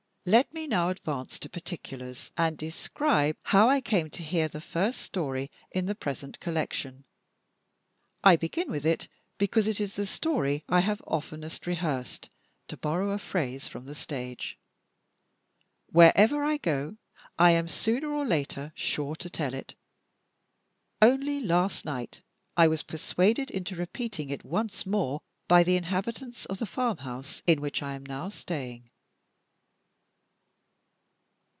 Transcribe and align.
Let 0.23 0.53
me 0.53 0.67
now 0.67 0.89
advance 0.89 1.39
to 1.39 1.49
particulars, 1.49 2.29
and 2.37 2.55
describe 2.55 3.37
how 3.41 3.67
I 3.71 3.81
came 3.81 4.11
to 4.11 4.21
hear 4.21 4.47
the 4.47 4.61
first 4.61 5.01
story 5.01 5.49
in 5.71 5.87
the 5.87 5.95
present 5.95 6.39
collection. 6.39 7.05
I 8.23 8.35
begin 8.35 8.69
with 8.69 8.85
it 8.85 9.07
because 9.39 9.65
it 9.65 9.81
is 9.81 9.95
the 9.95 10.05
story 10.05 10.63
that 10.67 10.75
I 10.75 10.79
have 10.81 11.01
oftenest 11.07 11.65
"rehearsed," 11.65 12.29
to 12.67 12.77
borrow 12.77 13.09
a 13.09 13.17
phrase 13.17 13.67
from 13.67 13.87
the 13.87 13.95
stage. 13.95 14.59
Wherever 15.87 16.43
I 16.43 16.57
go, 16.57 16.97
I 17.39 17.53
am 17.53 17.67
sooner 17.67 18.11
or 18.13 18.23
later 18.23 18.73
sure 18.75 19.15
to 19.15 19.27
tell 19.27 19.55
it. 19.55 19.73
Only 21.01 21.39
last 21.39 21.83
night, 21.83 22.21
I 22.55 22.67
was 22.67 22.83
persuaded 22.83 23.49
into 23.49 23.75
repeating 23.75 24.29
it 24.29 24.45
once 24.45 24.85
more 24.85 25.21
by 25.47 25.63
the 25.63 25.77
inhabitants 25.77 26.45
of 26.45 26.59
the 26.59 26.67
farmhouse 26.67 27.41
in 27.47 27.59
which 27.59 27.81
I 27.81 27.95
am 27.95 28.05
now 28.05 28.29
staying. 28.29 28.87